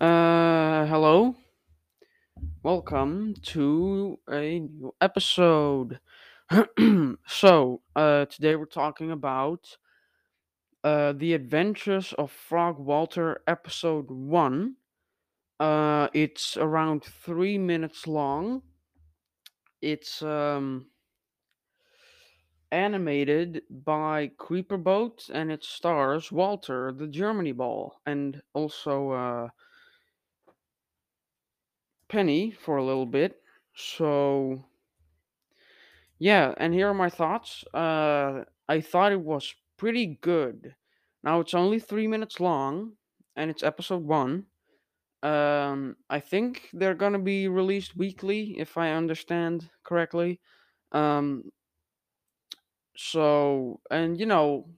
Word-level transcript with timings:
Uh, 0.00 0.84
hello. 0.86 1.34
Welcome 2.62 3.34
to 3.44 4.18
a 4.28 4.60
new 4.60 4.94
episode. 5.00 6.00
so, 7.26 7.80
uh, 7.94 8.26
today 8.26 8.56
we're 8.56 8.66
talking 8.66 9.10
about 9.10 9.78
uh, 10.84 11.14
The 11.14 11.32
Adventures 11.32 12.12
of 12.12 12.30
Frog 12.30 12.78
Walter, 12.78 13.40
Episode 13.46 14.10
1. 14.10 14.76
Uh, 15.58 16.08
it's 16.12 16.58
around 16.58 17.02
three 17.04 17.56
minutes 17.56 18.06
long. 18.06 18.60
It's 19.80 20.20
um, 20.20 20.88
animated 22.70 23.62
by 23.70 24.28
Creeperboat 24.38 25.30
and 25.32 25.50
it 25.50 25.64
stars 25.64 26.30
Walter, 26.30 26.92
the 26.92 27.06
Germany 27.06 27.52
Ball, 27.52 28.00
and 28.06 28.42
also 28.54 29.10
uh, 29.12 29.48
Penny 32.08 32.50
for 32.50 32.76
a 32.76 32.84
little 32.84 33.06
bit. 33.06 33.42
So 33.74 34.64
yeah, 36.18 36.54
and 36.56 36.72
here 36.72 36.88
are 36.88 36.94
my 36.94 37.10
thoughts. 37.10 37.64
Uh, 37.74 38.44
I 38.68 38.80
thought 38.80 39.12
it 39.12 39.20
was 39.20 39.54
pretty 39.76 40.18
good. 40.20 40.74
Now 41.22 41.40
it's 41.40 41.54
only 41.54 41.78
three 41.78 42.06
minutes 42.06 42.40
long, 42.40 42.92
and 43.34 43.50
it's 43.50 43.62
episode 43.62 44.04
one. 44.04 44.46
Um, 45.22 45.96
I 46.10 46.20
think 46.20 46.70
they're 46.72 46.94
gonna 46.94 47.18
be 47.20 47.48
released 47.48 47.96
weekly, 47.96 48.58
if 48.58 48.76
I 48.78 48.92
understand 48.92 49.70
correctly. 49.84 50.40
Um, 50.92 51.52
so 52.96 53.80
and 53.90 54.18
you 54.18 54.26
know, 54.26 54.68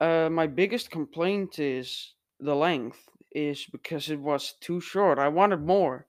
uh, 0.00 0.28
my 0.30 0.46
biggest 0.46 0.90
complaint 0.90 1.58
is 1.58 2.14
the 2.40 2.54
length, 2.54 3.08
is 3.32 3.66
because 3.66 4.10
it 4.10 4.20
was 4.20 4.54
too 4.60 4.80
short. 4.80 5.18
I 5.18 5.28
wanted 5.28 5.60
more. 5.62 6.06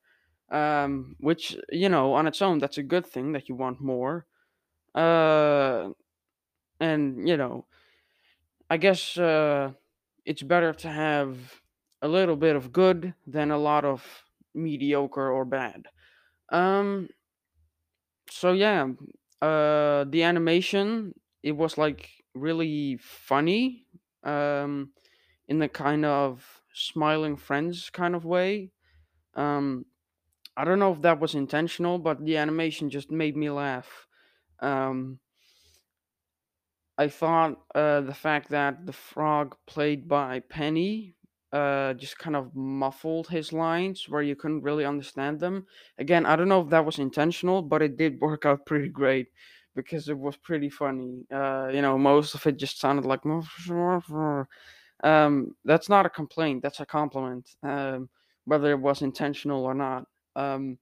Um, 0.50 1.16
which 1.20 1.58
you 1.72 1.90
know, 1.90 2.14
on 2.14 2.28
its 2.28 2.42
own, 2.42 2.60
that's 2.60 2.78
a 2.78 2.84
good 2.84 3.06
thing 3.06 3.32
that 3.34 3.50
you 3.50 3.56
want 3.56 3.82
more. 3.82 4.28
Uh, 4.96 5.92
and 6.80 7.28
you 7.28 7.38
know, 7.38 7.66
I 8.70 8.78
guess 8.78 9.18
uh, 9.18 9.74
it's 10.26 10.44
better 10.44 10.74
to 10.74 10.90
have 10.90 11.62
a 12.02 12.08
little 12.08 12.36
bit 12.36 12.56
of 12.56 12.72
good 12.72 13.14
than 13.26 13.52
a 13.52 13.58
lot 13.58 13.86
of 13.86 14.24
mediocre 14.54 15.30
or 15.32 15.46
bad. 15.46 15.88
Um, 16.50 17.10
so 18.30 18.52
yeah, 18.54 18.88
uh, 19.42 20.04
the 20.06 20.24
animation 20.24 21.14
it 21.44 21.52
was 21.54 21.78
like 21.78 22.10
really 22.34 22.98
funny, 22.98 23.86
um, 24.24 24.92
in 25.48 25.60
the 25.60 25.70
kind 25.70 26.06
of 26.06 26.64
smiling 26.74 27.38
friends 27.38 27.90
kind 27.90 28.16
of 28.16 28.26
way. 28.26 28.72
Um, 29.36 29.86
I 30.58 30.64
don't 30.66 30.80
know 30.80 30.94
if 30.94 31.02
that 31.02 31.20
was 31.20 31.36
intentional, 31.36 32.00
but 32.00 32.24
the 32.24 32.38
animation 32.38 32.90
just 32.90 33.12
made 33.12 33.36
me 33.36 33.50
laugh. 33.50 34.08
Um, 34.60 35.20
I 36.98 37.10
thought 37.10 37.60
uh, 37.74 38.02
the 38.02 38.14
fact 38.14 38.50
that 38.50 38.86
the 38.86 38.94
frog 38.94 39.56
played 39.68 40.08
by 40.08 40.40
Penny 40.40 41.16
uh, 41.52 41.94
just 41.94 42.18
kind 42.18 42.36
of 42.36 42.56
muffled 42.56 43.28
his 43.28 43.52
lines 43.54 44.08
where 44.10 44.22
you 44.22 44.36
couldn't 44.36 44.62
really 44.64 44.86
understand 44.86 45.40
them. 45.40 45.66
Again, 45.98 46.26
I 46.26 46.36
don't 46.36 46.50
know 46.50 46.62
if 46.62 46.70
that 46.70 46.86
was 46.86 47.00
intentional, 47.00 47.62
but 47.62 47.82
it 47.82 47.98
did 47.98 48.20
work 48.20 48.46
out 48.46 48.66
pretty 48.66 48.90
great 48.90 49.28
because 49.76 50.08
it 50.08 50.18
was 50.18 50.38
pretty 50.38 50.70
funny. 50.70 51.26
Uh, 51.32 51.70
you 51.74 51.82
know, 51.82 51.98
most 51.98 52.34
of 52.34 52.46
it 52.48 52.58
just 52.58 52.80
sounded 52.80 53.06
like. 53.06 53.22
Um, 55.04 55.56
that's 55.66 55.90
not 55.90 56.06
a 56.06 56.10
complaint. 56.10 56.62
That's 56.64 56.80
a 56.80 56.86
compliment. 56.86 57.50
Um, 57.64 58.10
whether 58.46 58.72
it 58.72 58.80
was 58.80 59.02
intentional 59.02 59.64
or 59.64 59.74
not. 59.74 60.06
Um, 60.36 60.78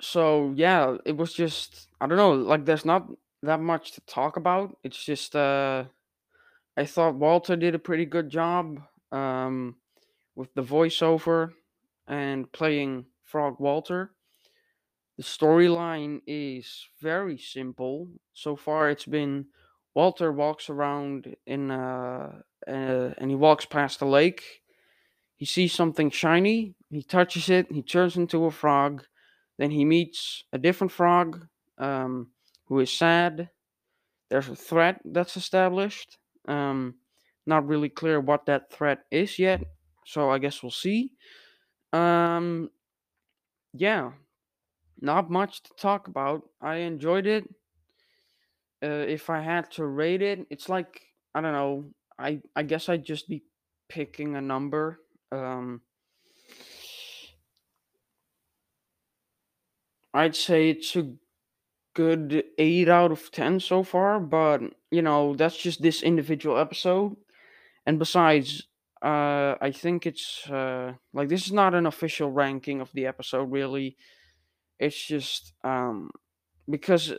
so 0.00 0.52
yeah, 0.56 0.96
it 1.04 1.16
was 1.16 1.32
just 1.32 1.88
I 2.00 2.06
don't 2.06 2.18
know. 2.18 2.32
Like, 2.32 2.64
there's 2.64 2.84
not 2.84 3.08
that 3.42 3.60
much 3.60 3.92
to 3.92 4.00
talk 4.02 4.36
about. 4.36 4.76
It's 4.84 5.02
just 5.02 5.34
uh 5.36 5.84
I 6.76 6.84
thought 6.84 7.14
Walter 7.14 7.56
did 7.56 7.74
a 7.74 7.78
pretty 7.78 8.04
good 8.04 8.28
job 8.28 8.80
um, 9.10 9.76
with 10.34 10.52
the 10.54 10.62
voiceover 10.62 11.52
and 12.06 12.50
playing 12.52 13.06
Frog 13.24 13.56
Walter. 13.58 14.12
The 15.16 15.22
storyline 15.22 16.20
is 16.26 16.86
very 17.00 17.38
simple. 17.38 18.08
So 18.34 18.56
far, 18.56 18.90
it's 18.90 19.06
been 19.06 19.46
Walter 19.94 20.30
walks 20.30 20.68
around 20.68 21.34
in 21.46 21.70
uh, 21.70 22.42
uh, 22.66 23.14
and 23.16 23.30
he 23.30 23.36
walks 23.36 23.64
past 23.64 24.00
the 24.00 24.06
lake. 24.06 24.62
He 25.36 25.44
sees 25.46 25.72
something 25.72 26.10
shiny. 26.10 26.74
He 26.90 27.02
touches 27.02 27.50
it. 27.50 27.70
He 27.70 27.82
turns 27.82 28.16
into 28.16 28.44
a 28.46 28.50
frog. 28.50 29.04
Then 29.58 29.70
he 29.70 29.84
meets 29.84 30.44
a 30.52 30.58
different 30.58 30.92
frog 30.92 31.46
um, 31.78 32.28
who 32.66 32.80
is 32.80 32.92
sad 32.92 33.50
there's 34.28 34.48
a 34.48 34.56
threat 34.56 35.00
that's 35.04 35.36
established. 35.36 36.18
Um, 36.48 36.96
not 37.46 37.66
really 37.66 37.88
clear 37.88 38.20
what 38.20 38.46
that 38.46 38.72
threat 38.72 39.04
is 39.10 39.38
yet, 39.38 39.62
so 40.04 40.30
I 40.30 40.38
guess 40.38 40.62
we'll 40.62 40.70
see. 40.70 41.12
Um, 41.92 42.70
yeah, 43.72 44.12
not 45.00 45.30
much 45.30 45.62
to 45.62 45.70
talk 45.78 46.08
about. 46.08 46.42
I 46.60 46.76
enjoyed 46.76 47.26
it. 47.26 47.44
Uh, 48.82 49.06
if 49.08 49.30
I 49.30 49.40
had 49.40 49.70
to 49.72 49.86
rate 49.86 50.22
it, 50.22 50.46
it's 50.50 50.68
like 50.68 51.00
I 51.34 51.40
don't 51.40 51.52
know. 51.52 51.90
I 52.18 52.40
I 52.54 52.62
guess 52.62 52.88
I'd 52.88 53.04
just 53.04 53.28
be 53.28 53.44
picking 53.88 54.34
a 54.34 54.40
number. 54.40 54.98
Um, 55.32 55.80
I'd 60.14 60.36
say 60.36 60.70
it's 60.70 60.96
a 60.96 61.12
good 61.94 62.44
eight 62.58 62.88
out 62.88 63.12
of 63.12 63.30
ten 63.32 63.60
so 63.60 63.82
far, 63.82 64.20
but 64.20 64.62
you 64.90 65.02
know 65.02 65.34
that's 65.36 65.56
just 65.56 65.82
this 65.82 66.02
individual 66.02 66.58
episode. 66.58 67.16
And 67.86 67.98
besides, 67.98 68.68
uh, 69.02 69.56
I 69.60 69.72
think 69.72 70.06
it's 70.06 70.48
uh, 70.50 70.94
like 71.14 71.28
this 71.28 71.46
is 71.46 71.52
not 71.52 71.74
an 71.74 71.86
official 71.86 72.30
ranking 72.30 72.80
of 72.80 72.92
the 72.94 73.06
episode. 73.06 73.50
Really, 73.52 73.96
it's 74.78 75.00
just 75.02 75.54
um, 75.64 76.10
because 76.70 77.14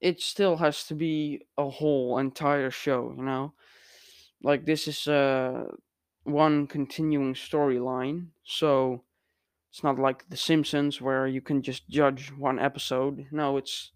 it 0.00 0.20
still 0.20 0.56
has 0.58 0.84
to 0.86 0.94
be 0.94 1.42
a 1.58 1.68
whole 1.70 2.18
entire 2.18 2.70
show. 2.70 3.14
You 3.16 3.24
know, 3.24 3.54
like 4.42 4.64
this 4.66 4.88
is 4.88 5.06
uh, 5.08 5.64
one 6.24 6.66
continuing 6.66 7.34
storyline, 7.34 8.28
so 8.42 9.04
it's 9.70 9.82
not 9.82 9.98
like 9.98 10.28
The 10.28 10.36
Simpsons 10.36 11.00
where 11.00 11.26
you 11.26 11.40
can 11.40 11.62
just 11.62 11.88
judge 11.88 12.30
one 12.32 12.58
episode. 12.58 13.26
No, 13.30 13.56
it's 13.56 13.92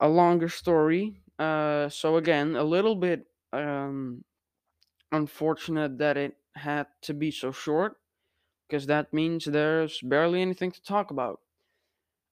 a 0.00 0.08
longer 0.08 0.48
story. 0.48 1.22
Uh, 1.38 1.88
so 1.88 2.16
again, 2.16 2.56
a 2.56 2.64
little 2.64 2.94
bit 2.94 3.26
um, 3.52 4.24
unfortunate 5.10 5.98
that 5.98 6.16
it 6.16 6.36
had 6.54 6.86
to 7.02 7.14
be 7.14 7.30
so 7.30 7.50
short 7.52 7.96
because 8.68 8.86
that 8.86 9.12
means 9.12 9.44
there's 9.44 10.00
barely 10.00 10.40
anything 10.42 10.70
to 10.70 10.82
talk 10.82 11.10
about. 11.10 11.40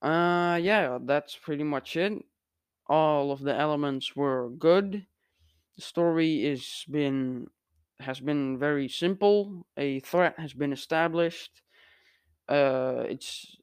Uh, 0.03 0.59
yeah, 0.61 0.99
that's 1.03 1.37
pretty 1.37 1.65
much 1.65 1.97
it. 1.97 2.25
All 2.87 3.31
of 3.31 3.41
the 3.41 3.55
elements 3.55 4.17
were 4.17 4.51
good. 4.51 5.07
The 5.77 5.83
story 5.83 6.45
is 6.45 6.85
been 6.91 7.49
has 8.01 8.21
been 8.21 8.59
very 8.59 8.89
simple. 8.89 9.67
A 9.77 10.01
threat 10.01 10.39
has 10.39 10.53
been 10.53 10.73
established. 10.73 11.63
Uh, 12.49 13.05
it's 13.09 13.57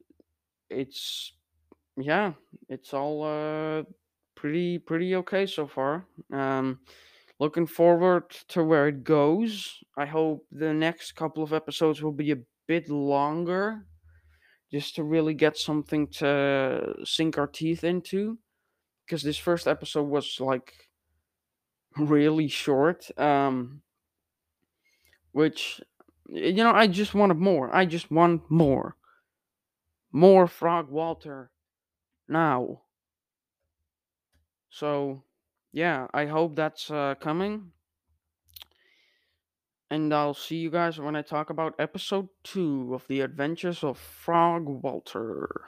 it's 0.69 1.33
yeah, 1.97 2.33
it's 2.69 2.93
all 2.93 3.23
uh 3.23 3.83
pretty 4.35 4.77
pretty 4.77 5.15
okay 5.15 5.45
so 5.45 5.67
far. 5.67 6.05
Um, 6.31 6.79
looking 7.39 7.67
forward 7.67 8.29
to 8.49 8.63
where 8.63 8.87
it 8.87 9.03
goes. 9.03 9.79
I 9.97 10.05
hope 10.05 10.45
the 10.51 10.73
next 10.73 11.13
couple 11.13 11.43
of 11.43 11.53
episodes 11.53 12.01
will 12.01 12.11
be 12.11 12.31
a 12.31 12.43
bit 12.67 12.89
longer 12.89 13.85
just 14.71 14.95
to 14.95 15.03
really 15.03 15.33
get 15.33 15.57
something 15.57 16.07
to 16.07 16.95
sink 17.03 17.37
our 17.37 17.47
teeth 17.47 17.83
into 17.83 18.37
because 19.05 19.23
this 19.23 19.37
first 19.37 19.67
episode 19.67 20.03
was 20.03 20.37
like 20.39 20.73
really 21.97 22.47
short 22.47 23.09
um 23.17 23.81
which 25.37 25.79
you 26.27 26.63
know 26.63 26.71
I 26.71 26.87
just 26.87 27.13
wanted 27.13 27.37
more. 27.37 27.69
I 27.73 27.85
just 27.85 28.09
want 28.09 28.49
more. 28.49 28.95
More 30.11 30.47
Frog 30.47 30.89
Walter 30.89 31.51
now. 32.27 32.81
So, 34.69 35.23
yeah, 35.71 36.07
I 36.13 36.25
hope 36.25 36.55
that's 36.55 36.89
uh, 36.89 37.15
coming 37.19 37.71
and 39.89 40.13
I'll 40.13 40.33
see 40.33 40.57
you 40.57 40.69
guys 40.69 40.99
when 40.99 41.15
I 41.15 41.21
talk 41.21 41.49
about 41.49 41.75
episode 41.79 42.29
2 42.43 42.93
of 42.93 43.07
The 43.07 43.21
Adventures 43.21 43.83
of 43.83 43.97
Frog 43.97 44.65
Walter. 44.67 45.65